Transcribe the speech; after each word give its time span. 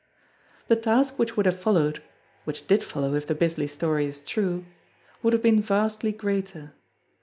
The 0.67 0.75
task 0.75 1.19
which 1.19 1.37
would 1.37 1.45
have 1.45 1.59
followed 1.59 2.01
which 2.43 2.65
did 2.65 2.83
follow 2.83 3.13
if 3.13 3.27
the 3.27 3.35
Bisley 3.35 3.67
story 3.67 4.07
is 4.07 4.19
true 4.19 4.65
would 5.21 5.31
have 5.33 5.43
been 5.43 5.61
vastly 5.61 6.11
greater. 6.11 6.73